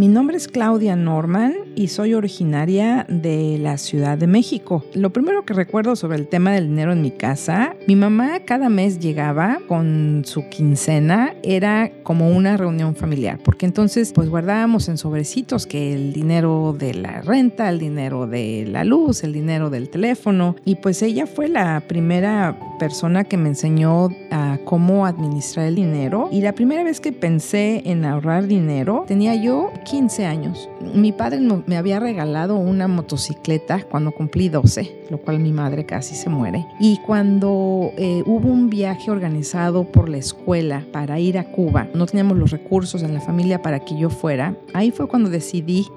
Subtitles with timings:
[0.00, 4.82] Mi nombre es Claudia Norman y soy originaria de la Ciudad de México.
[4.94, 8.70] Lo primero que recuerdo sobre el tema del dinero en mi casa, mi mamá cada
[8.70, 14.96] mes llegaba con su quincena, era como una reunión familiar, porque entonces pues guardábamos en
[14.96, 19.90] sobrecitos que el dinero de la renta, el dinero de la luz, el dinero del
[19.90, 25.74] teléfono y pues ella fue la primera persona que me enseñó a cómo administrar el
[25.74, 30.68] dinero y la primera vez que pensé en ahorrar dinero tenía yo 15 años.
[30.94, 36.14] Mi padre me había regalado una motocicleta cuando cumplí 12, lo cual mi madre casi
[36.14, 36.64] se muere.
[36.78, 42.06] Y cuando eh, hubo un viaje organizado por la escuela para ir a Cuba, no
[42.06, 45.88] teníamos los recursos en la familia para que yo fuera, ahí fue cuando decidí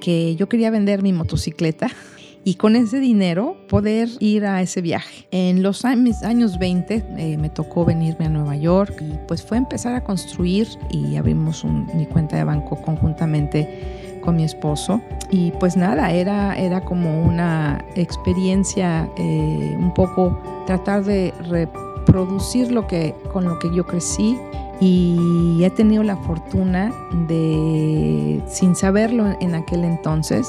[0.00, 1.88] que yo quería vender mi motocicleta
[2.46, 5.26] y con ese dinero poder ir a ese viaje.
[5.32, 9.96] En los años 20 eh, me tocó venirme a Nueva York y pues fue empezar
[9.96, 16.12] a construir y abrimos mi cuenta de banco conjuntamente con mi esposo y pues nada,
[16.12, 23.58] era, era como una experiencia eh, un poco tratar de reproducir lo que, con lo
[23.58, 24.38] que yo crecí
[24.80, 26.92] y he tenido la fortuna
[27.26, 30.46] de, sin saberlo en aquel entonces,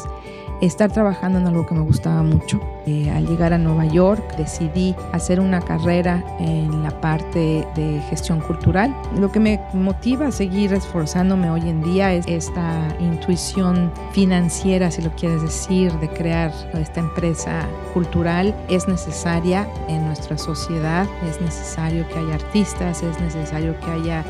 [0.61, 2.59] estar trabajando en algo que me gustaba mucho.
[2.86, 8.39] Eh, al llegar a Nueva York decidí hacer una carrera en la parte de gestión
[8.39, 8.95] cultural.
[9.19, 15.02] Lo que me motiva a seguir esforzándome hoy en día es esta intuición financiera, si
[15.02, 18.55] lo quieres decir, de crear esta empresa cultural.
[18.69, 24.23] Es necesaria en nuestra sociedad, es necesario que haya artistas, es necesario que haya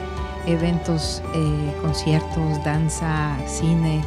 [0.47, 4.01] eventos, eh, conciertos, danza, cine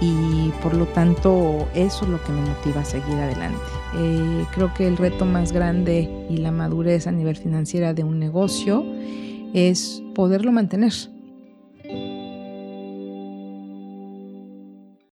[0.00, 3.60] y por lo tanto eso es lo que me motiva a seguir adelante.
[3.96, 8.18] Eh, creo que el reto más grande y la madurez a nivel financiera de un
[8.18, 8.84] negocio
[9.52, 10.92] es poderlo mantener,